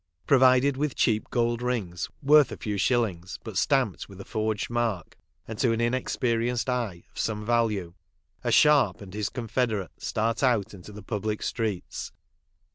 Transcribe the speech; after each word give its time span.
Provided 0.25 0.77
with 0.77 0.95
cheap 0.95 1.29
gold 1.29 1.61
rings, 1.61 2.09
worth 2.23 2.51
a 2.51 2.57
few 2.57 2.79
shillings, 2.79 3.37
but 3.43 3.55
stamped 3.55 4.09
with 4.09 4.19
a 4.19 4.25
forged 4.25 4.67
mark, 4.67 5.15
and 5.47 5.59
to 5.59 5.73
an 5.73 5.79
inexperienced 5.79 6.71
eye 6.71 7.03
of 7.11 7.19
some 7.19 7.45
value, 7.45 7.93
a" 8.43 8.49
sharp 8.51 9.01
and 9.01 9.13
his 9.13 9.29
confederate 9.29 9.91
start 9.99 10.41
out 10.41 10.73
into 10.73 10.91
the 10.91 11.03
public 11.03 11.43
streets. 11.43 12.11